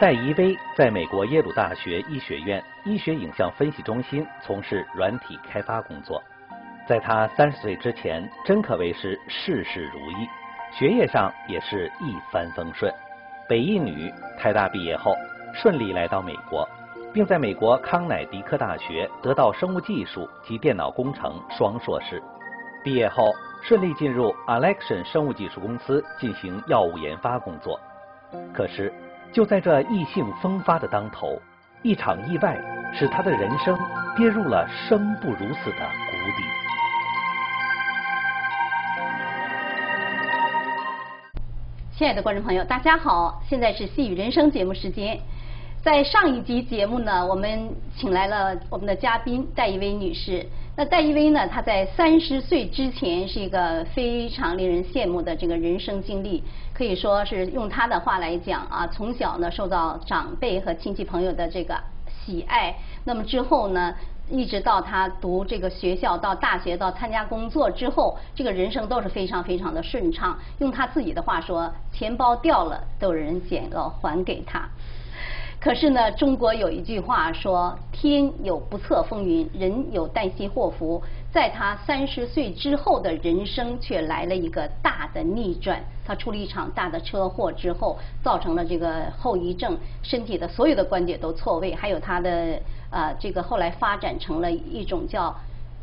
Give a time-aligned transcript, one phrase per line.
[0.00, 6.22] 戴怡薇在美国耶鲁大学医学院医学影像分析中心从事软体开发工作。
[6.88, 10.26] 在她三十岁之前，真可谓是事事如意，
[10.72, 12.90] 学业上也是一帆风顺。
[13.46, 15.14] 北一女，台大毕业后，
[15.52, 16.66] 顺利来到美国，
[17.12, 22.22] 并在美国康乃狄克大学得到生物技术及电脑工程双硕士。
[22.82, 27.78] 毕业后，顺利进入 Alexion 生物技术公司进行药物研发工作。
[28.54, 28.90] 可是，
[29.32, 31.40] 就在这意兴风发的当头，
[31.82, 32.58] 一场意外
[32.92, 33.78] 使他的人生
[34.16, 36.42] 跌入了生不如死的谷底。
[41.96, 45.16] 亲爱的观众朋友，大家好，现在是《细雨人生》节目时间。
[45.82, 50.46] 在上一集节目呢，我们请来了我们的嘉宾戴一薇女士。
[50.76, 56.44] 那戴一薇呢，她在三十岁之前是一个非常令人羡慕的这个人生经历。
[56.74, 61.74] 可以说是用她的话来讲啊，从小呢受到长辈和亲戚朋友的这个
[62.26, 63.94] 喜爱，那么之后呢，
[64.28, 70.38] 一直到他读这个学校，到大学，到参加工作之后，这个人生都是非常非常的顺畅。
[70.58, 74.68] 用他自己的话说，钱包掉了都有人捡了还给他。
[75.60, 85.84] 可是呢，中国有一句话说：“天有不测风云，人有旦夕祸福。”在他三十岁之后的人生，却来了一个大的逆转。
[86.02, 92.58] 他出了一场大的车祸之后，造成了这个后遗症，身体的所有的关节都错位，还有他的
[92.90, 95.36] 呃这个后来发展成了一种叫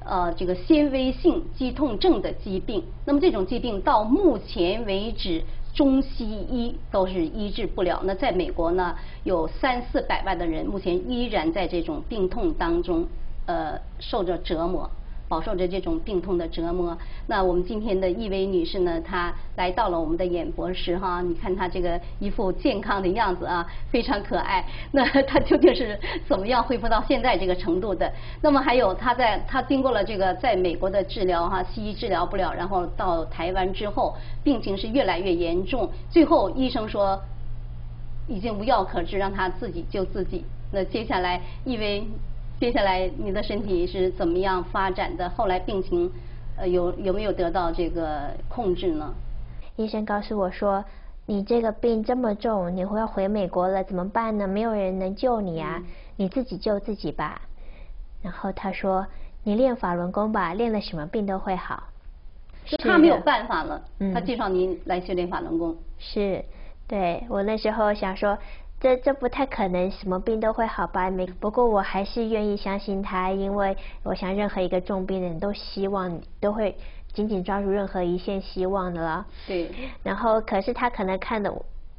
[0.04, 2.84] 呃这个纤维性肌痛症的疾病。
[3.06, 5.44] 那么这种疾病到目前为止。
[5.78, 8.02] 中西医都是医治不了。
[8.04, 13.06] 那在美国呢，有三四百万的人目前依然在这种病痛当中，
[13.46, 14.90] 呃，受着折磨。
[15.28, 16.98] 饱受着这种病痛的折磨。
[17.28, 24.66] 那我们今天的易薇女士呢，她来到了我们的演播室哈，你看她这个一副健康的样子啊，非常可爱。
[24.92, 28.12] 那她究竟是怎么样恢复到现在这个程度的？
[28.42, 37.20] 那么还有她在她经过了这个在美国的治疗哈，西医治疗不了，然后到台湾之后，病情是越来越严重，最后医生说
[38.28, 40.46] 已经无药可治，让她自己救自己。
[40.72, 42.08] 那接下来易薇。
[42.60, 45.30] 接下来你的身体是怎么样发展的？
[45.30, 46.12] 后来病情
[46.58, 49.14] 呃有有没有得到这个控制呢？
[49.76, 50.84] 医生告诉我说，
[51.28, 54.48] 你这个病这么重，你会要回美国了，怎么办呢？
[54.48, 55.84] 没有人能救你啊，
[56.16, 57.40] 你自己救自己吧。
[58.24, 59.06] 然后他说，
[59.44, 61.84] 你练法轮功吧，练了什么病都会好。
[62.80, 63.80] 他没有办法了，
[64.12, 65.76] 他介绍您来训练法轮功。
[66.00, 66.44] 是，
[66.88, 68.36] 对我那时候想说。
[68.80, 71.10] 这这不太可能，什么病都会好吧？
[71.10, 76.78] 没，不过我还是愿意相信他，因为我想任何一个重病的人都希望都会
[77.12, 79.26] 紧紧抓住任何一线希望的了。
[79.48, 79.72] 对。
[80.04, 81.52] 然后，可是他可能看得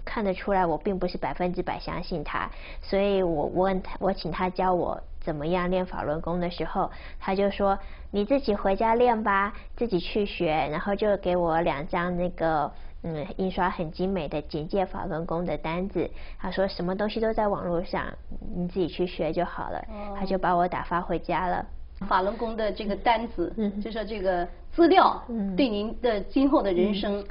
[0.04, 2.48] 看得出来，我并不是百分之百相信他，
[2.80, 7.76] 所以我问他，我请他教我怎么样练法轮功的时候，他就说
[8.12, 12.70] 你自己回家练吧，自己去学，然后就给我两张那个。
[13.02, 18.12] 嗯，印刷很精美的简介法轮功的单子，他说什么东西都在网络上，
[18.54, 19.80] 你自己去学就好了。
[20.18, 21.64] 他就把我打发回家了。
[22.08, 25.22] 法轮功的这个单子，就说这个资料，
[25.56, 27.24] 对您的今后的人生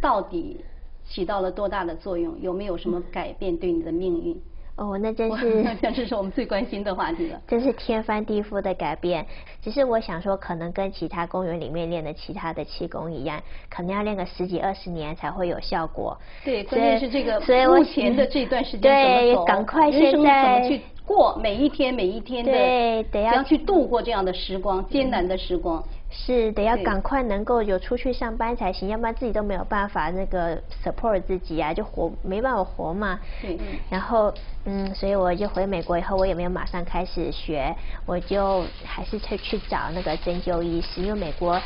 [0.00, 0.64] 到底
[1.04, 2.40] 起到了多大的作用？
[2.40, 4.40] 有没有什么改变对你的命运？
[4.78, 7.40] 哦，那真是，这是我们最关心的话题了。
[7.48, 9.26] 真是天翻地覆的改变。
[9.60, 16.16] 只是我想说，可能跟其他公园里面练的其他的气功一样，可能要练个十几二十年才会有效果。
[16.44, 19.44] 对，关键是这个所以目前的这段时 间对？
[19.44, 22.52] 赶快现在怎么去过每一天每一天的？
[22.52, 25.82] 对，得要去度过这样的时光，艰难的时光。
[26.10, 33.20] 是得要赶快能够有出去上班才行，要不然自己都没有办法那个 support 自己啊，就活没办法活嘛。
[33.42, 33.58] 对。
[33.90, 34.32] 然后
[34.64, 37.74] 嗯，所以我就回美国以后，我也没有马上开始学，
[38.06, 41.60] 我就还是去去找那个针灸医师，因为美国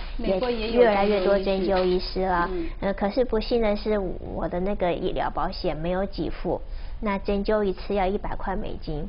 [0.51, 2.49] 也越来越多针灸医师了。
[2.53, 2.67] 嗯。
[2.81, 3.97] 呃，可是不幸的是，
[4.35, 6.61] 我的那个医疗保险没有给付，
[7.01, 9.09] 那针灸一次要一百块美金。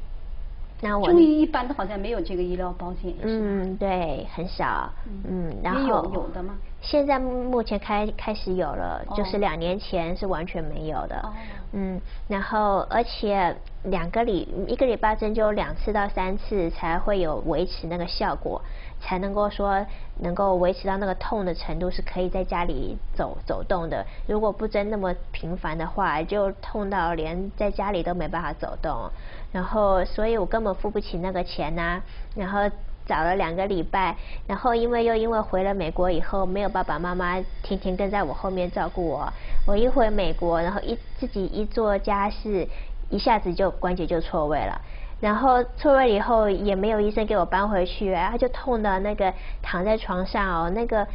[0.84, 4.92] 中医一般的好像没有这个医疗保险，嗯，对，很少，
[5.28, 6.56] 嗯，然后有有的吗？
[6.82, 11.34] 现在目前开开始有了，就是两年前是完全没有的，
[11.72, 18.62] 嗯，然后而且两个礼一个礼拜针灸两次到三次才会有维持那个效果，
[19.04, 19.86] 才能够说
[20.22, 24.06] 能够维持到那个痛的程度是可以在家里走走动的。
[24.26, 29.10] 如果不针那么频繁的话，就痛到连在家里都没办法走动。
[29.52, 32.02] 然后，所以我根本付不起那个钱呐。
[32.36, 32.62] 然后
[33.06, 34.16] 找了两个礼拜，
[34.48, 39.32] 然后因为又因为回了美国以后，没有爸爸妈妈天天跟在我后面照顾我。
[39.68, 42.66] 我一回美国，然后一自己一做家事，
[43.10, 44.82] 一下子就关节就错位了。
[45.24, 51.08] 然后错位以后也没有医生给我搬回去，然后就痛的那个躺在床上哦，那个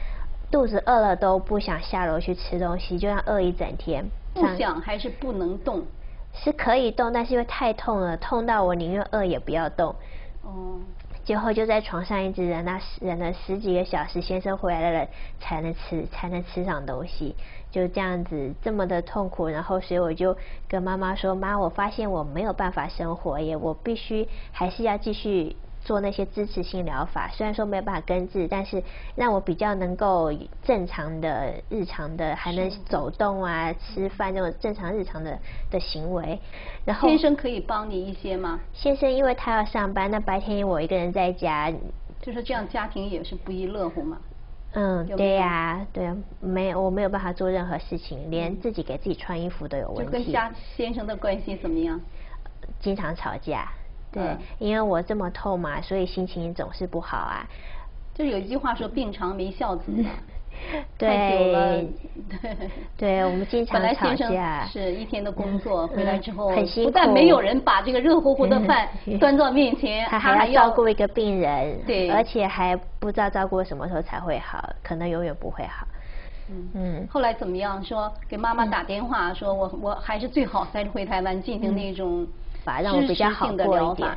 [0.50, 4.02] 肚子饿了都不想下楼去吃东西，就要饿一整天。
[4.32, 5.84] 不想还是不能动？
[6.32, 9.94] 是可以动，但是因为太痛了，痛到我宁愿饿也不要动。
[10.42, 10.80] 哦。
[11.28, 15.06] 最后就在床上一直忍，了忍了十几个小时，先生回来了
[15.38, 17.36] 才能吃，才能吃上东西。
[17.70, 20.34] 就这样子这么的痛苦，然后所以我就
[20.66, 25.54] 跟妈妈说：“妈，我发现我没有办法生活耶，我必须还是要继续。”
[25.88, 28.82] 做那些支持性疗法，虽然说没有办法根治，但是
[29.14, 30.30] 让我比较能够
[30.62, 35.38] 正常的日常的还能走动啊，吃饭那种正常日常的
[35.70, 36.38] 的行为。
[36.84, 38.60] 然后先生可以帮你一些吗？
[38.74, 41.72] 先生因为他要上班，那白天我一个人在家，
[42.20, 44.18] 就是这样，家庭也是不亦乐乎嘛。
[44.72, 50.12] 嗯，对呀，对，没我没有办法做任何事情，连自己给自己穿衣服都有问题。
[50.12, 51.98] 跟家先生的关系怎么样？
[52.78, 53.72] 经常吵架。
[54.12, 57.46] 对，因为我这么痛嘛，所以心情总是不好啊。
[58.14, 60.10] 就是有一句话说“病长没孝子” 嘛。
[60.96, 61.88] 对，
[62.96, 64.66] 对，我们经常吵架。
[64.66, 66.90] 是一天的工作回来之后，很辛苦。
[66.90, 68.88] 不但没有人把这个热乎乎的饭
[69.20, 75.86] 端到面前，他还要照顾一个病人，对，而且还不知道照顾什么时候才会好，可能永远不会好。
[76.50, 77.08] 嗯嗯。
[77.08, 77.80] 后来怎么样？
[77.84, 82.26] 说给妈妈打电话，说我我还是最好再回台湾进行那种。
[82.80, 84.08] 让我比较好过一点。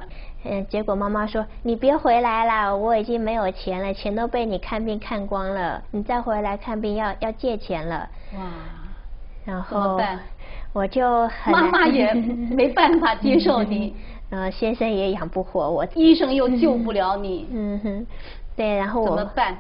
[0.44, 8.42] 嗯，结果妈妈说：“你别回来了，我已经没有钱了，钱都被你看病看光了，你再回来看病要要借钱了。”哇！
[9.46, 10.00] 然后
[10.74, 12.14] 我就 妈妈也
[12.52, 13.96] 没办法接受你。
[14.34, 17.48] 嗯，先生也养不活我，医生又救不了你。
[17.52, 18.08] 嗯哼，
[18.56, 19.58] 对，然后我怎么办？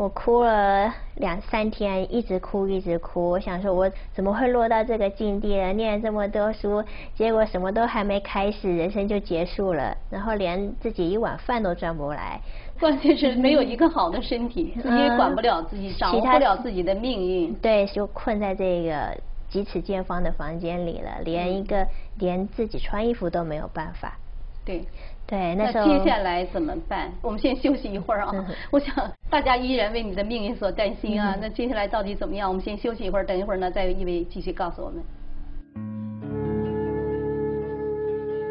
[0.00, 3.28] 我哭了两三天，一直哭一直哭。
[3.28, 5.74] 我想说，我怎么会落到这个境地了？
[5.74, 6.82] 念了这么多书，
[7.14, 12.40] 结果什么都还没开始，人生就结束了，然后连自己一碗饭都赚不来。
[12.80, 17.52] 关键是没有一个好的身体，你也管不了自己，掌握不了自己的命运。
[17.56, 19.14] 对，就困在这个
[19.50, 21.86] 几尺见方的房间里了，连一个
[22.16, 24.16] 连自己穿衣服都没有办法。
[24.64, 24.82] 对。
[25.30, 27.08] 对，那接下来怎么办？
[27.22, 28.32] 我们先休息一会儿啊！
[28.72, 31.36] 我想大家依然为你的命运所担心啊。
[31.40, 32.48] 那接下来到底怎么样？
[32.48, 35.00] 我们先休息一会儿，等一会儿呢，再有一位继续告诉我们。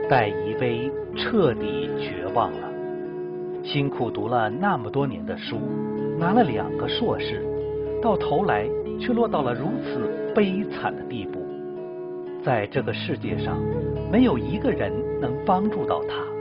[0.09, 2.69] 戴怡薇彻底绝望了，
[3.61, 5.59] 辛苦读了那么多年的书，
[6.17, 7.45] 拿了两个硕士，
[8.01, 8.65] 到头来
[9.01, 11.45] 却落到了如此悲惨的地步。
[12.41, 13.59] 在这个世界上，
[14.09, 16.38] 没有一个人能帮助到他。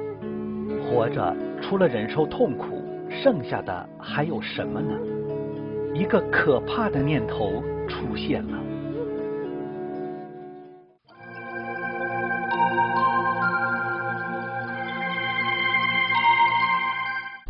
[0.88, 4.94] 活着，除了忍受痛苦，剩下的还有什么呢？
[5.94, 8.58] 一个可怕的念头出现了。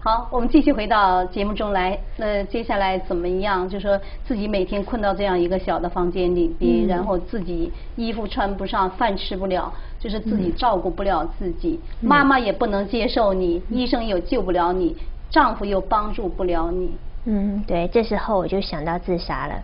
[0.00, 1.98] 好，我们继续回到节目中来。
[2.16, 3.68] 那接下来怎么样？
[3.68, 11.80] 就说自己每天困到这样一个小的房间里边，然后自己衣服穿不上，饭吃不了，就是自己照顾不了自己。
[12.00, 14.96] 妈妈也不能接受你，医生又救不了你，
[15.30, 16.96] 丈夫又帮助不了你。
[17.24, 17.88] 嗯，对。
[17.88, 19.54] 这时候我就想到自杀了。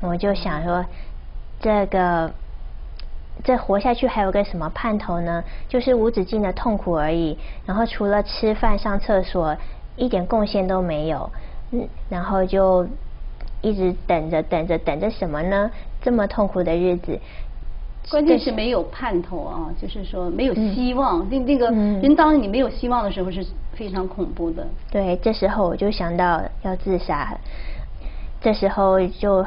[0.00, 0.84] 我就想说，
[1.60, 2.30] 这个
[3.44, 5.42] 这活下去还有个什么盼头呢？
[5.68, 7.36] 就是无止境的痛苦而已。
[7.66, 9.56] 然后除了吃饭、上厕所。
[9.94, 11.30] 一点贡献都没有，
[11.70, 12.88] 嗯，然后就
[13.60, 15.70] 一直等着等着等着什么呢？
[16.00, 17.20] 这么痛苦的日子，
[18.10, 21.28] 关键是没有盼头啊，就是说没有希望。
[21.30, 24.66] 那那个人当你没有希望的时候是非常恐怖的。
[24.90, 27.36] 对，这时候我就想到要自杀，
[28.40, 29.44] 这时候就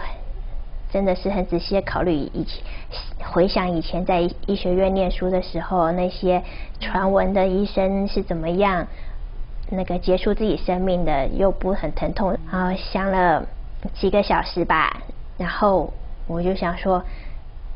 [0.91, 2.63] 真的是很仔细的考虑以前，
[3.19, 6.41] 回想以前在医学院念书的时候，那些
[6.79, 8.87] 传闻的医生是怎么样。
[9.71, 13.43] 那个结束自己生命的又不很疼痛，然后想了
[13.95, 14.95] 几个小时吧，
[15.39, 15.91] 然后
[16.27, 17.03] 我就想说，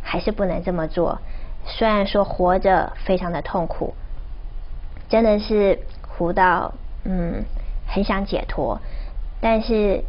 [0.09, 1.19] 还是不能这么做。
[1.65, 3.93] 虽然说活着非常的痛苦，
[5.07, 6.73] 真的是苦到
[7.03, 7.43] 嗯
[7.85, 8.79] 很想解脱，
[9.39, 10.03] 但是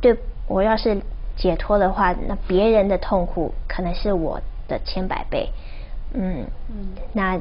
[0.00, 1.00] 对我要是
[1.36, 5.50] 解脱的话，那别人的痛苦可能是我的千百倍，
[6.14, 6.46] 嗯，
[7.12, 7.40] 那。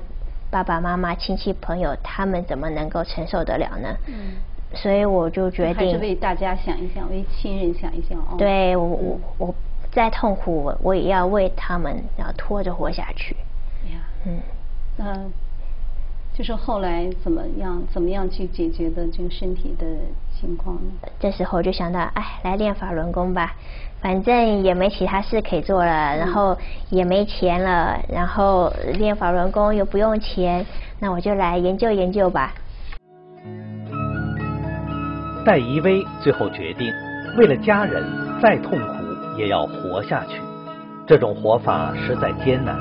[0.49, 3.89] 爸爸妈妈、亲戚朋友，他们怎么能够承受得了呢？
[4.05, 4.37] 嗯，
[4.73, 8.37] 所以我就决定还是为大家想一想，为亲人想一想哦。
[8.37, 9.55] 对我，我我
[9.97, 13.35] 再痛苦，我我也要为他们，然后拖着活下去。
[13.91, 14.37] 呀，嗯，
[14.95, 15.17] 那
[16.35, 19.87] 就是后来怎么样怎么样去解决的这个身体的
[20.39, 21.09] 情况呢？
[21.19, 23.55] 这时候就想到，哎，来练法轮功吧，
[23.99, 26.55] 反正也没其他事可以做了，然后
[26.91, 30.63] 也没钱了，然后练法轮功又不用钱，
[30.99, 32.53] 那我就来研究研究吧。
[35.43, 36.93] 戴怡薇最后决定，
[37.35, 38.05] 为了家人，
[38.39, 38.96] 再痛苦
[39.37, 40.41] 也要活下去。
[41.05, 42.75] 这种活法实在艰难。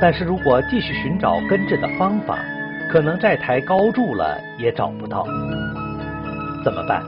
[0.00, 2.36] 但是如果继续寻找根治的方法，
[2.90, 5.24] 可能债台高筑了也找不到。
[6.64, 7.02] 怎么办？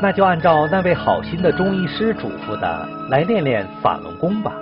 [0.00, 4.52] 那就按照那位好心的中医师嘱咐的，来练练法轮功吧。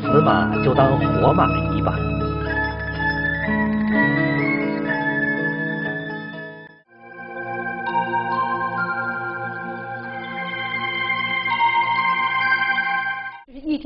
[0.00, 1.92] 死马就当活马医吧。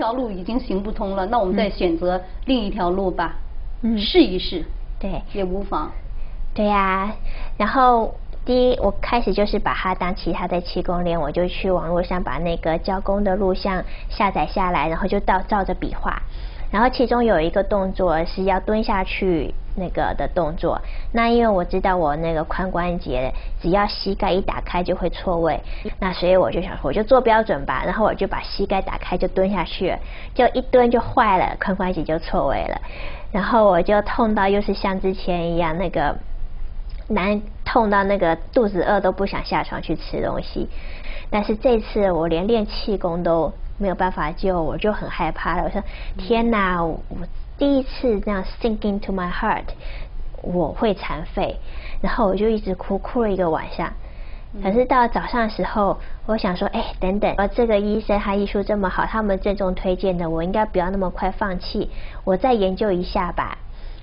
[0.02, 3.36] 条路已经行不通了，那我们再选择另一条路吧，
[3.82, 4.64] 嗯，试一试，
[4.98, 5.92] 对，也无妨。
[6.52, 7.14] 对呀，
[7.56, 8.12] 然后
[8.44, 16.20] 第一，我开始就是把它当其他的气功练，我就去网络上把那个教功的录像下载下来，然后就照照着比划。
[16.72, 20.80] 然后其中有一个动作是要蹲下去那个的动作，
[21.12, 25.60] 那因为我知道我那个髋关节只要膝盖一打开就会错位，
[25.98, 29.96] 那所以我就想说我就做标准吧，然后我就把膝盖打开就蹲下去，
[30.34, 32.80] 就一蹲就坏了，髋关节就错位了，
[33.30, 36.16] 然后我就痛到又是像之前一样那个
[37.08, 40.68] 难痛到那个肚子饿都不想下床去吃东西，
[41.30, 43.52] 但是这次我连练气功都。
[43.78, 45.64] 没有办法救，我就很害怕了。
[45.64, 45.82] 我说
[46.16, 46.98] 天哪，我
[47.62, 49.62] 第一次这样 sink into my heart，
[50.42, 51.54] 我会残废。
[52.00, 53.92] 然后我就一直哭，哭了一个晚上。
[54.60, 61.88] 可是到早上的时候，我想说，哎，等等，这个医生他医术这么好，他们郑重推荐的，我应该不要那么快放弃，
[62.24, 63.56] 我再研究一下吧。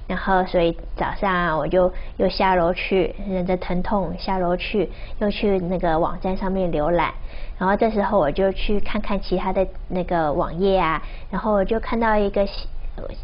[0.07, 4.89] 然后，所以早上我就又下楼去，忍着疼痛下楼去，
[5.19, 7.11] 又去那个网站上面浏览。
[7.57, 12.47] 然后这时候我就去看看其他的那个网页啊，然后我就看到一个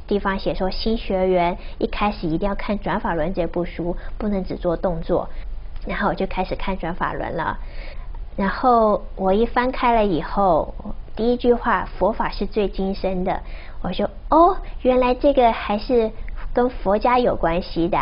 [0.08, 5.30] 地方写说新学员一开始一定要看转法轮这部书，不能只做动作。
[5.86, 7.58] 然后我就开始看转法轮了。
[8.36, 10.74] 然后我一翻开了以后，
[11.16, 13.42] 第一句话佛法是最精深的，
[13.82, 16.12] 我说哦，原来这个还是。
[16.54, 17.98] 跟佛家有关系的，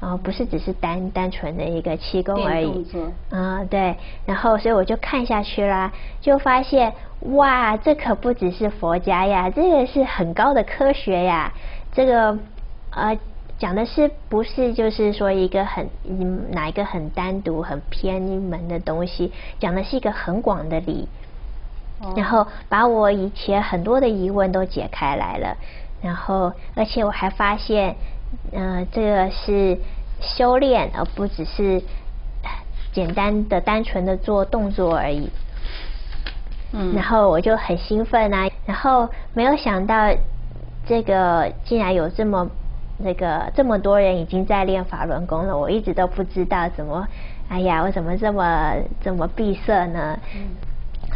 [0.00, 2.86] 然后不是只是单单纯的一个气功而已。
[3.30, 3.96] 啊，对。
[4.26, 11.52] 然后所以我就看下去啦，就发现哇，这可不只是佛家呀，这个是很高的科学呀。
[11.92, 12.38] 这个
[12.90, 13.18] 呃，
[13.58, 15.88] 讲的是不是就是说一个很
[16.52, 19.32] 哪一个很单独、很偏门的东西？
[19.58, 21.08] 讲的是一个很广的理，
[22.14, 25.56] 然后把我以前很多的疑问都解开来了。
[26.00, 27.96] 然后，而且我还发现，
[28.52, 29.78] 嗯，这个是
[30.20, 31.82] 修炼，而不只是
[32.92, 35.30] 简单的、单纯的做动作而已。
[36.72, 36.94] 嗯。
[36.94, 38.48] 然后我就很兴奋啊！
[38.66, 40.14] 然后没有想到，
[40.86, 42.50] 这个竟然有这么
[42.98, 45.56] 那个这么多人已经在练法轮功了。
[45.56, 47.06] 我一直都不知道怎么，
[47.48, 50.18] 哎呀，我怎么这么这么闭塞呢？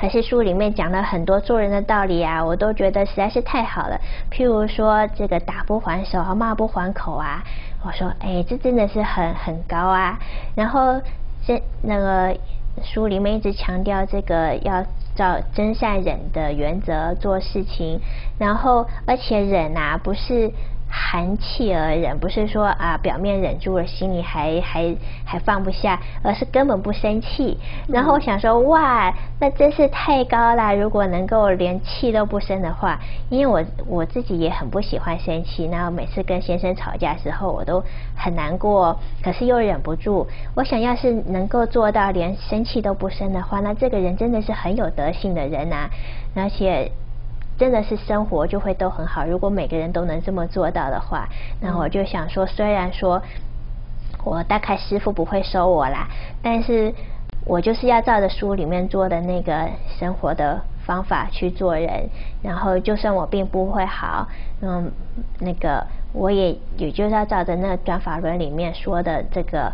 [0.03, 3.97] 可是书里面讲了很多做人的道理啊，我都觉得实在是太好了。
[4.33, 7.41] 譬如说这个打不还手和骂不还口啊，
[7.87, 10.19] 我说哎，这真的是很很高啊。
[10.57, 11.01] 然后
[11.47, 12.37] 这那个
[12.83, 18.01] 书里面一直强调这个要照真善忍的原则做事情，
[18.41, 20.51] 然后而且忍啊不是。
[20.95, 24.95] 含气而忍，不是说啊表面忍住了，心里还还
[25.25, 27.59] 还放不下，而是根本不生气。
[27.89, 30.75] 然后我想说，哇，那真是太高了！
[30.75, 37.83] 如果能够连气都不生的话，因为我我自己也很不喜欢生气，那每次跟先生吵架时候，我都
[38.15, 40.27] 很难过，可是又忍不住。
[40.55, 45.89] 我想要是能够做到连生气都不生的话，那这个人真的是很有德性的人呐，
[46.37, 46.93] 而且。
[47.59, 49.25] 真的是生活就会都很好。
[49.25, 51.29] 如果每个人都能这么做到的话，
[51.61, 53.23] 那我就想说，虽然说
[54.25, 56.09] 我大概师傅不会收我啦，
[56.43, 56.93] 但是
[57.45, 59.69] 我就是要照着书里面做的那个
[59.99, 62.09] 生活的方法去做人。
[62.43, 64.27] 然后就算我并不会好，
[64.61, 64.91] 嗯，
[65.39, 69.73] 那个我也也就是要照着那转法轮里面说的这个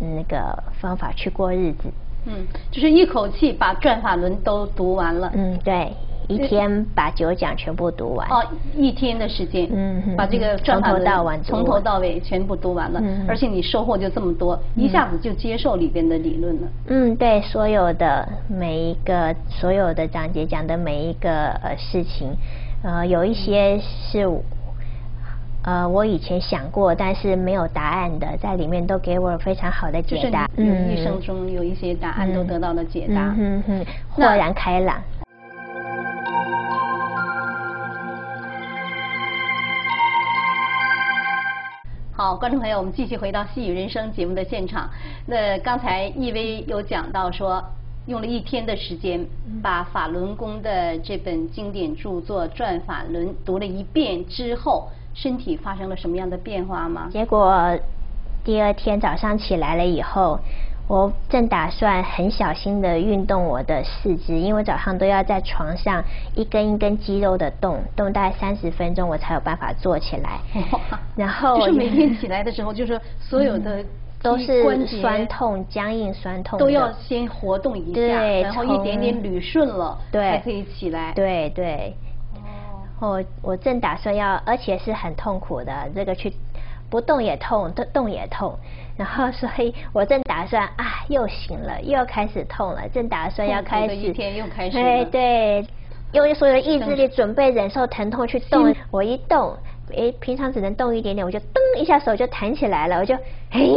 [0.00, 1.92] 那个方法去过日子。
[2.26, 5.30] 嗯，就是一口气把转法轮都读完了。
[5.34, 5.92] 嗯，对。
[6.28, 8.44] 一天把九讲全部读完哦，
[8.76, 16.68] 一天的时间，嗯，把这个从头到尾从头到尾全部读完了，而且你收获就这么多，一下子就接受里边的理论了。
[16.88, 22.36] 嗯，对，所有的每一个所有的章节讲的每一个呃事情，
[22.82, 24.28] 呃，有一些是
[25.64, 30.46] 呃，我以前想过但是没有答案的，在里面都给我非常好的解答。
[30.56, 33.34] 嗯，一生中有一些答案都得到了解答。
[33.38, 34.96] 嗯哼，豁然开朗。
[42.28, 44.86] 好，观众朋友，我们继续回到《细雨人生》节目的现场。
[45.24, 47.64] 那刚才易威有讲到说，
[48.04, 49.26] 用了一天的时间，
[49.62, 57.08] 把法轮功的这本经典著作《转法轮》读了一遍之后，身体发生了什么样的变化吗？
[57.10, 57.74] 结果
[58.44, 60.38] 第二天早上起来了以后。
[60.88, 66.02] 我正打算很小心的运动我的四肢，因为早上都要在床上
[66.34, 70.40] 一根一根肌肉的动，动大概三十分钟，我才有办法坐起来。
[71.14, 73.84] 然后就是每天起来的时候，就是所有的
[74.22, 81.12] 都是酸痛、僵硬、酸痛，都要先活动一下，然后一点点捋顺了，才可以起来。
[81.12, 81.94] 对对。
[82.34, 82.40] 哦。
[83.00, 86.32] 我我正打算要，而且是很痛苦的，这个去
[86.90, 88.58] 不动也痛，动动也痛。
[88.96, 95.66] 然后，所以我正打算啊，又醒了，又要开始痛了，正打算要开始，一天又开始，哎，对，
[96.12, 99.56] 用所有的意志力准备忍受疼痛去动，我一动，
[99.96, 103.14] 哎，平常只能动一点点，我就噔一下手就弹起来了，我就，
[103.50, 103.68] 哎，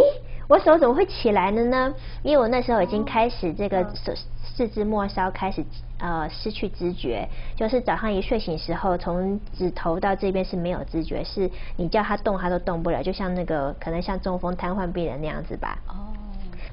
[0.48, 1.94] 我手怎么会起来了呢？
[2.24, 4.13] 因为我那时候已经开始这个手。
[4.53, 5.63] 四肢末梢开始
[6.01, 15.77] 呃失去知觉，就是早上一睡醒时候，从指头到这边是没有知觉，是你叫他动他都动不了，就像那个可能像中风瘫痪病人那样子吧。
[15.88, 15.93] 哦。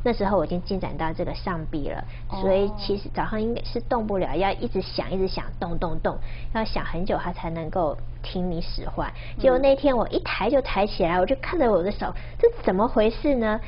[0.04, 2.02] 那时候我已经进展到这个上臂了，
[2.40, 6.16] 所以其实早上应该是动不了，要一直想一直想动动动，
[6.54, 9.12] 要想很久他才能够听你使唤。
[9.40, 13.60] 结果那天我一抬就抬起来，我就看着我的手，这怎么回事呢？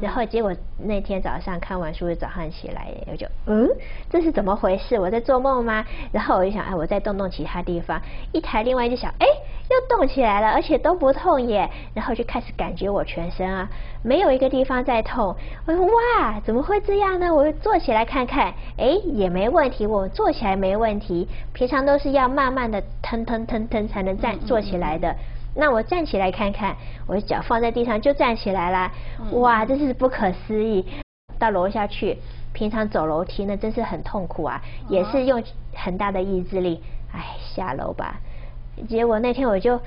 [0.00, 3.68] 然后结果那天早上看完书，早上起来我就嗯，
[4.08, 4.98] 这是怎么回事？
[4.98, 5.84] 我在做梦吗？
[6.12, 8.00] 然后我就想，哎，我再动动其他地方，
[8.32, 9.26] 一抬另外一只脚，哎，
[9.70, 11.68] 又动起来了，而且都不痛耶。
[11.94, 13.68] 然后就开始感觉我全身啊，
[14.02, 15.34] 没有一个地方在痛。
[15.66, 17.34] 我说哇，怎么会这样呢？
[17.34, 21.28] 我坐起来看看，哎，也没问题，我坐起来没问题。
[21.52, 25.14] 平常都是要慢慢的腾腾腾腾才能站坐起来的。
[25.54, 28.92] 那我站起来看看，我的脚放在地上就站起来了，
[29.32, 30.84] 哇，真是不可思议！
[31.38, 32.18] 到楼下去，
[32.52, 35.42] 平常走楼梯那真是很痛苦啊，也是用
[35.74, 36.82] 很大的意志力，
[37.12, 38.20] 哎，下楼吧。
[38.88, 39.80] 结果那天我就，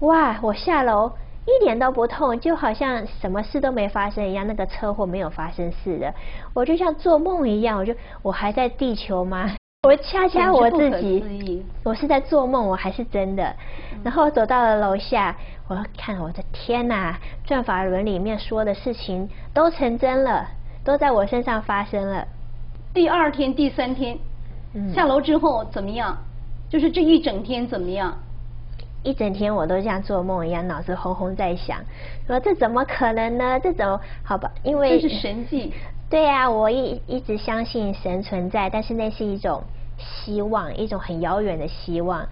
[0.00, 1.12] 哇，我下楼
[1.46, 6.14] 一点都不痛，就好像什么事都没发生一样，那个车祸没有发生似的，
[6.54, 9.56] 我就像做梦一样，我就我还在地球吗？
[9.82, 13.56] 我掐掐我自己，我是在做梦，我还是真的。
[14.04, 15.34] 然后走到了楼下，
[15.68, 17.16] 我看我的天呐，
[17.46, 20.46] 转法轮里面说的事情都成真了，
[20.84, 22.28] 都在我身上发生了。
[22.92, 24.18] 第二天、第三天，
[24.94, 26.14] 下楼之后怎么样？
[26.68, 28.14] 就是这一整天怎么样？
[29.02, 31.78] 一整天我都像做梦一样，脑子轰轰在想，
[32.26, 33.58] 说这怎么可能呢？
[33.58, 35.72] 这怎么好吧，因为这是神迹。
[36.10, 39.62] 对呀，我一一直相信神存在，但是那是一种
[39.96, 42.26] 希望，一种很遥远的希望。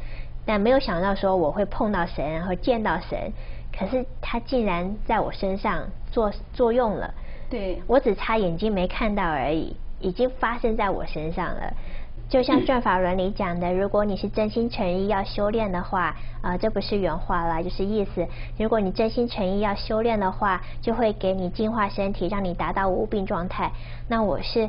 [0.44, 3.32] 但没有想到说我会碰到神，然后见到神，
[3.72, 7.14] 可是他竟然在我身上作作用了。
[7.48, 11.72] 对，我只差眼睛没看到而已，已经发生在我身上了。
[12.28, 18.26] 就像转法轮里讲的，如果你是真心诚意要修炼的话，啊，这不是原话啦，就是意思。
[18.58, 23.72] 如果你真心诚意要修炼的话，就会给你净化身体，让你达到无病状态。
[24.08, 24.68] 那我是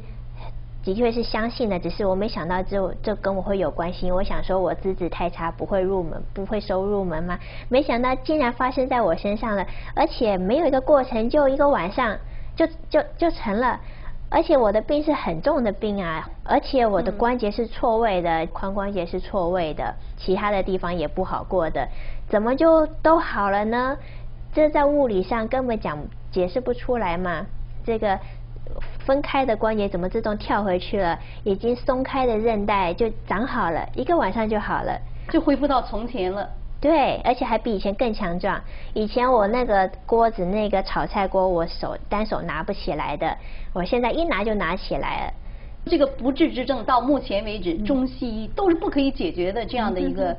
[0.85, 4.09] 的确是相信的，只是我没想到这这跟我会有关系。
[4.09, 7.37] 我想说我资质太差，不会入门，不会收入门吗？
[7.67, 12.17] 没想到竟然发生在我身上了，而且没有一个过程，就一个晚上
[12.55, 13.77] 就就就成了。
[14.31, 21.87] 而且我的病是很重的病啊，而且我的关节是错位的，髋关节是错位的，其他的地方也不好过的，
[22.27, 23.97] 怎么就都好了呢？
[24.53, 25.97] 这在物理上根本讲
[26.31, 27.45] 解释不出来嘛。
[27.83, 28.19] 这个
[28.99, 31.17] 分开的关节怎么自动跳回去了？
[31.43, 36.47] 已经松开的韧带就长好了，一个晚上就好了，就恢复到从前了。
[36.81, 38.61] 对，而且还比以前更强壮。
[38.93, 43.37] 以前我那个锅子，那个炒菜锅，我手单手拿不起来的，
[43.73, 45.33] 我现在一拿就拿起来了。
[45.87, 50.33] 这个不治之症到目前为止，中西医都是不可以解决的这样的一个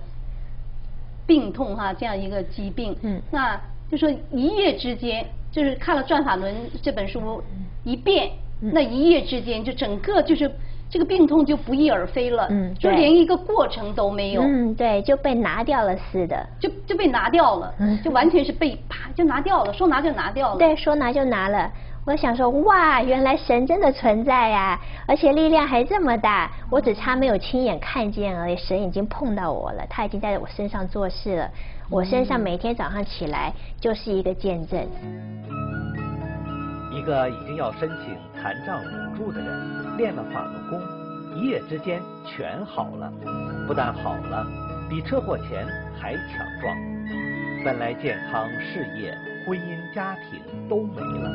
[1.26, 2.96] 病痛哈，这样一个疾病。
[3.03, 3.20] 嗯。
[3.31, 7.42] 那就说一夜之间，就是看了《转法轮》这本书
[7.85, 10.50] 一遍，那一夜之间就整个就是。
[10.90, 21.70] 这个病痛就不翼而飞了，嗯，就连一个过程都没有，嗯，对，就被拿掉了似的，就就被拿掉了，嗯，就完全是被啪就拿掉了，说拿就拿掉了，对，说拿就拿了，
[22.05, 31.50] 我想说，哇，原来神真的存在呀，而且力量还这么大，我只差没有亲眼看见而已，神已经碰到我了，他已经在我身上做事了，
[31.88, 34.85] 我身上每天早上起来就是一个见证。
[37.00, 40.78] 一个已经要申请残障补助的人，练了法轮功，
[41.34, 43.10] 一夜之间全好了，
[43.66, 44.46] 不但好了，
[44.90, 45.66] 比车祸前
[45.98, 46.76] 还强壮。
[47.64, 51.30] 本来健康、事业、婚姻、家庭都没了。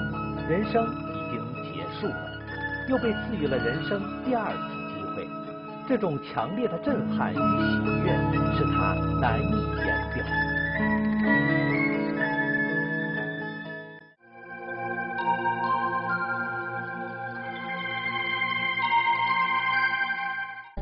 [0.47, 2.29] 人生已经结束了，
[2.87, 5.27] 又被赐予了人生第二次机会。
[5.89, 7.41] 这种强烈的震撼与喜
[8.03, 8.13] 悦，
[8.55, 10.23] 使他难以言表。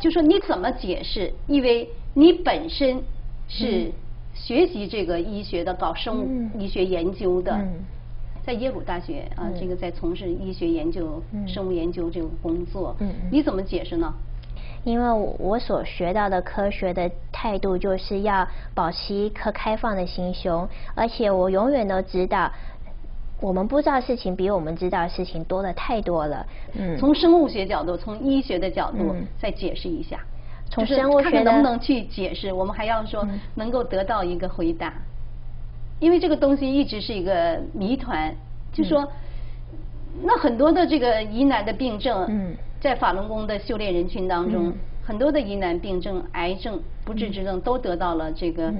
[0.03, 1.31] 就说你怎么解释？
[1.47, 3.01] 因为你本身
[3.47, 3.89] 是
[4.33, 7.57] 学习这个医学的，搞生物医学研究的。
[8.45, 12.93] 在耶鲁大学啊，这个在从事医学研究、生物研究这个工作，
[13.31, 14.13] 你怎么解释呢？
[14.83, 22.51] 因为我所学到的科学的态度，就是要保持一颗开放的心胸，而且我永远都知道，
[23.43, 26.45] 我们不知道事情比我们知道的事情多的太多了。
[26.79, 30.17] 嗯，从生物学角度，从医学的角度再解释一下，
[30.69, 32.53] 从生物学能不能去解释？
[32.53, 34.93] 我们还要说能够得到一个回答。
[35.99, 38.33] 因为这个东西一直是一个谜团，
[38.71, 39.05] 就说
[40.21, 44.71] 那很多的这个疑难的病症，在法轮功的修炼人群当中，
[45.03, 48.73] 很多的疑难病症、癌症、不治之症都得到了这个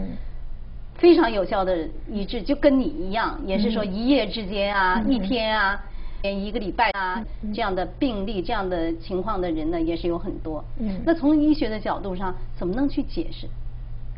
[0.95, 5.81] 非常有效的医治，就跟你一样，也是说一夜之间啊，一天啊，
[6.21, 10.63] 连一个礼拜啊这样的病例、这样的情况的人呢，也是有很多。
[11.05, 13.47] 那从医学的角度上，怎么能去解释？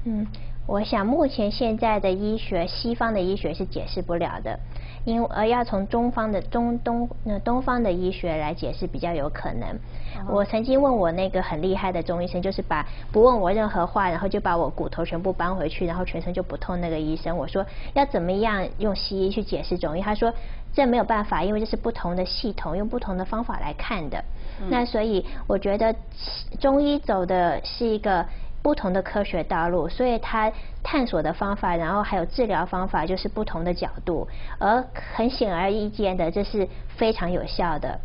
[0.05, 0.25] 嗯。
[0.67, 4.59] 我想，目前现在的医学，西方的医学是解释不了的，
[5.05, 9.79] 因而要从中方的中东那东方的医学来解释比较有可能。
[10.27, 20.01] 我曾经问我那个很厉害的中医生，就是把不问我任何话，然后就把我骨头全部搬回去，然后全身就不痛那个医生，我说要怎么样用西医去解释中医？
[20.01, 20.33] 他说
[20.73, 24.23] 这没有办法，因为这是不同的系统，用不同的方法来看的。
[24.69, 25.93] 那所以我觉得
[26.59, 28.25] 中医走的是一个。
[28.65, 30.51] 不同的科学道路，所以他
[30.82, 34.28] 探索的方法，然后还有治疗方法，就是不同的角度。
[34.58, 34.84] 而
[35.15, 37.99] 很显而易见的，这是非常有效的。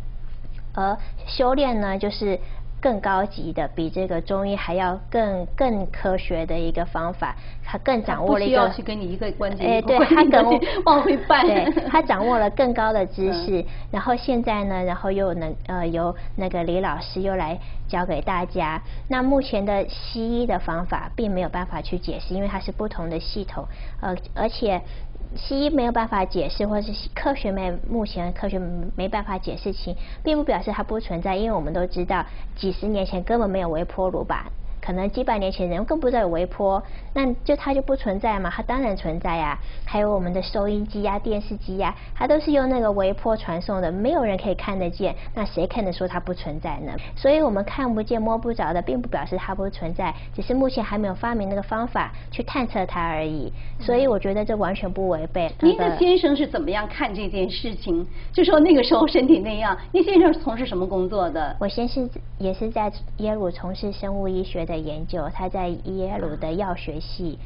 [0.75, 0.95] 而
[1.25, 2.39] 修炼呢，就是。
[2.81, 8.57] 更高级的，比这个中医还要更更科学的一个方法，他更掌握了一个。
[8.57, 9.63] 不需要去跟你一个关节。
[9.63, 11.45] 哎，对他更 往回办。
[11.45, 18.81] 对，他掌握了更高的知识，然后现在呢，然后又能呃由那个李老师又来教给大家。
[19.07, 23.63] 那目前的西医的方法并没有办法去解释，因为它是不同的系统，
[24.01, 24.81] 呃，而且。
[25.35, 28.59] 西医没有办法解释，或者是科学没目前科学
[28.95, 34.51] 没办法解释清，并不表示它不存在，因为我们都知道，几十年前根本没有微波炉吧。
[34.81, 36.81] 可能几百年前人更不知道有微波，
[37.13, 38.49] 那就它就不存在嘛？
[38.49, 39.57] 它当然存在呀。
[39.85, 46.91] 还有我们的收音机呀、电视机呀，它都是用那个微波传送的，没有人可以看得见，那谁看得出它不存在呢？
[47.15, 53.53] 所以我们看不见摸不着的，并不表示它不存在，只是目前还没有发明那个方法去探测它而已。
[53.79, 55.51] 所以我觉得这完全不违背。
[55.59, 58.05] 您的先生是怎么样看这件事情？
[58.33, 61.55] 就说那个时候身体那样，您先生是从事什么工作的？
[61.59, 64.70] 我先是也是在耶鲁从事生物医学的。
[64.71, 67.37] 的研究，他在耶鲁的药学系。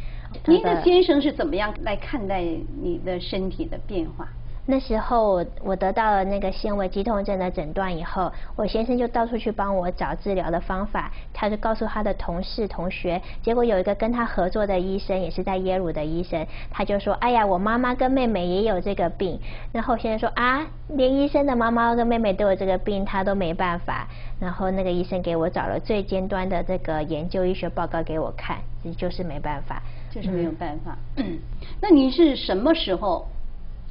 [0.46, 4.30] 您的先生是怎么样来看待你的身体的变化？
[4.68, 11.12] 那时候我得到了那个纤维肌痛症的诊断以后，我先生就到处去帮我找治疗的方法。
[11.34, 19.40] 他就告诉他的同事同学，结果有一个跟他合作的医生，也是在耶鲁的医生，他就说：“哎呀，我妈妈跟妹妹也有这个病。”
[19.72, 24.08] 然后先生说：“啊，连医生的妈妈跟妹妹都有这个病，他都没办法。”
[24.42, 28.58] 然后那个医生给我找了最尖端的这个研究医学报告给我看，
[28.98, 30.98] 就是没办法，就是没有办法。
[31.80, 33.28] 那您是什么时候？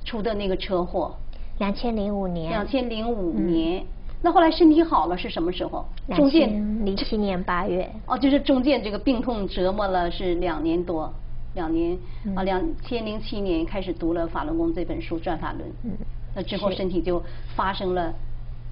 [0.05, 1.14] 出的那个车祸，
[1.59, 2.51] 两千零五年。
[2.51, 3.85] 两千零五年，
[4.23, 5.85] 那后来身体好了是什么时候？
[6.14, 7.90] 中间零七年八月。
[8.07, 11.12] 哦，就是中间这个病痛折磨了是两年多，
[11.55, 11.97] 两年
[12.37, 15.93] 啊，两千零七年开始读了《法轮功》这本书《转法轮》，嗯，
[16.35, 17.23] 那之后身体就
[17.57, 18.12] 发生了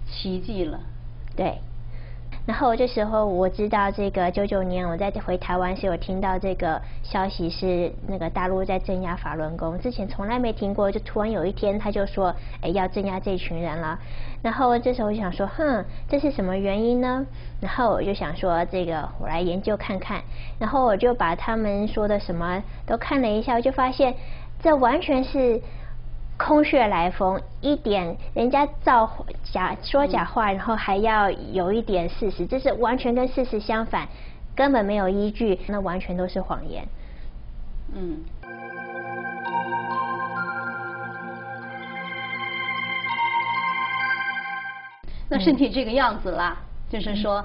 [0.06, 0.78] 奇迹了。
[1.34, 1.58] 对。
[2.44, 13.98] 然后这时候我知道这个九九年我在回台湾时有听到这个消息是那个大陆在镇压法轮功，之前从来没听过，就突然有一天他就说，哎要镇压这群人了。
[14.42, 17.24] 然后这时候我想说，哼，这是什么原因呢？
[17.60, 20.20] 然后我就想说，这个我来研究看看。
[20.58, 24.14] 然后我就把他们说的什么都看了一下，我就发现
[24.60, 25.60] 这完全是。
[26.44, 29.08] 空穴来风，一点人家造
[29.44, 34.08] 假说假话，然后还要有一点事实，这是完全跟事实相反，
[34.56, 36.84] 根本没有依据，那完全都是谎言。
[37.94, 38.18] 嗯。
[45.28, 46.56] 那身体这个样子啦，
[46.90, 47.44] 就是说。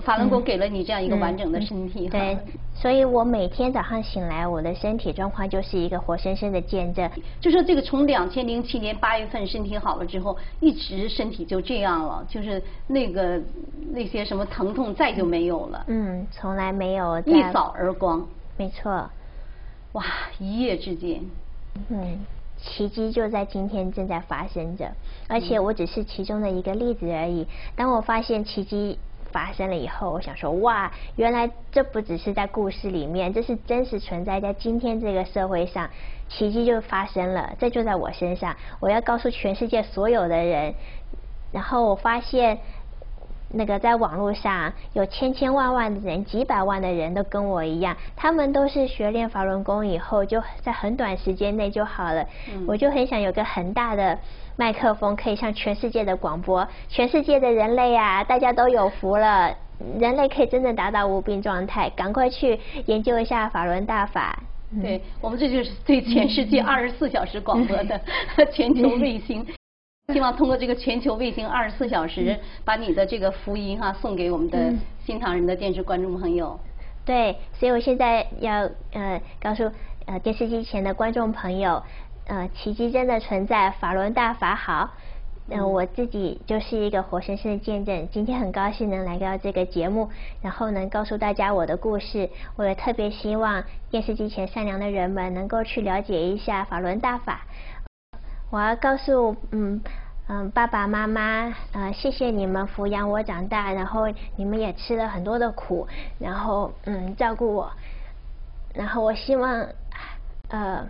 [0.00, 2.38] 法轮功给了你这样一个完整的身体，对，
[2.72, 7.10] 所以我每天早上醒来，我的身体状况就是一个活生生的见证。
[7.40, 13.40] 就说这个从两千零七年八月份身体好了之后，一直身体就这样了，就是那个
[13.90, 15.84] 那些什么疼痛再就没有了。
[15.88, 17.18] 嗯，从来没有。
[17.26, 18.24] 一扫而光。
[18.56, 19.10] 没错。
[19.92, 20.04] 哇，
[20.38, 21.20] 一夜之间。
[21.88, 22.18] 嗯，
[22.56, 24.88] 奇迹就在今天正在发生着，
[25.26, 27.44] 而且我只是其中的一个例子而已。
[27.74, 28.96] 当我发现奇迹。
[29.32, 35.88] 发生了以后，我想说哇，原来这不只是在故事里面，这是真实存在在今天这个社会上，
[36.28, 40.74] 奇迹就发生了，这就在我身上，我要告诉全世界所有的人。
[41.50, 42.58] 然后我发现，
[43.50, 52.26] 那个在网络上有千千万万的人，几百万的人都跟我一样，他们都是学练法轮功以后，就在很短时间内就好了。
[52.66, 54.18] 我就很想有个很大的。
[54.56, 59.54] 麦克风可以向全世界的广播，全世界的人类啊，大家都有福了，
[60.00, 64.36] 人类可以真正达到无病状态，赶快去研究一下法轮大法。
[64.82, 67.98] 对我们这就是对全世界 二十四小时广播的
[68.52, 69.46] 全球卫星，
[70.14, 74.72] 希望通过这个全球卫星二十四小时，把你的这个福音哈送给我们的
[75.04, 76.58] 新唐人的电视观众朋友。
[77.04, 79.70] 对，所以我现在要呃告诉
[80.06, 81.82] 呃电视机前的观众朋友。
[82.26, 84.90] 呃，奇迹真的存在，法轮大法好。
[85.50, 88.08] 嗯，我自己就是一个活生生的见证。
[88.10, 90.08] 今天很高兴能来到这个节目，
[90.42, 92.28] 然后能告诉大家我的故事。
[92.56, 97.46] 我也特别希望电视机前善良的人们能够去了解一下法轮大法。
[98.50, 99.80] 我要告诉嗯
[100.28, 105.86] 嗯爸爸妈妈，呃，谢谢你们抚养我长大，然后你们也吃了很多的苦，
[106.18, 107.70] 然后嗯照顾我。
[108.74, 109.66] 然后我希望
[110.48, 110.86] 呃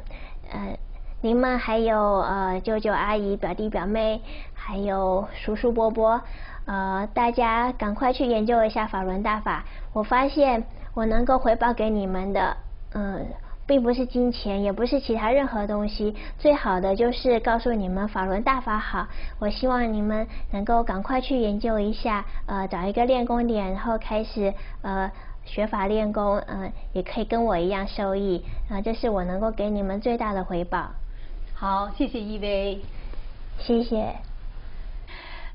[0.51, 0.79] 呃。
[1.21, 4.23] 你们还有呃舅舅阿姨表弟表妹，
[4.55, 6.21] 还有叔叔伯伯，
[6.65, 9.65] 呃大家赶快去研究一下法轮大法。
[9.93, 10.63] 我发现
[10.95, 12.57] 我能够回报给你们的，
[12.95, 13.27] 嗯，
[13.69, 19.07] 并不是金钱，也不是其他任何东西，最好的就是告诉你们法轮大法好。
[19.39, 25.13] 我希望你们能够赶快去研究一下，呃找一个练功点，然后开始呃
[25.45, 30.89] 学法练功，嗯也可以跟我一样受益，啊这是我能够给你们最大的回报。
[31.55, 32.81] 好，谢谢一威，
[33.59, 34.15] 谢谢。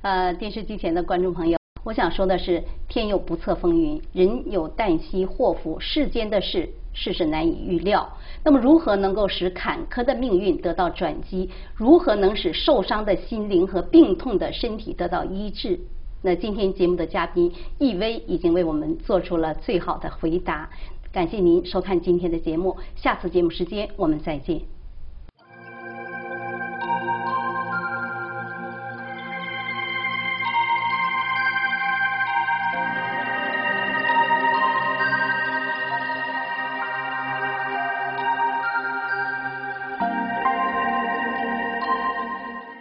[0.03, 8.07] 呃，电视机前的观众朋友，我想说的是，天有不测风云，人有旦夕祸福，世间的事，事事难以预料。
[8.43, 11.49] 那么如何能够使坎坷的命运得到转机？
[11.75, 15.79] 如何能使受伤的心灵和病痛的身体得到医治？
[16.21, 20.69] 那今天节目的嘉宾易威已经为我们做出了最好的回答。
[21.11, 24.61] 感谢您收看今天的节目，下次节目时间我们再见。